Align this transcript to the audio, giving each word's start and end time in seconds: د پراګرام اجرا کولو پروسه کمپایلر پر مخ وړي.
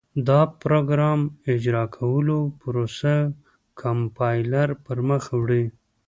د 0.27 0.29
پراګرام 0.61 1.19
اجرا 1.51 1.83
کولو 1.97 2.39
پروسه 2.61 3.15
کمپایلر 3.81 4.69
پر 4.85 4.97
مخ 5.07 5.23
وړي. 5.39 5.65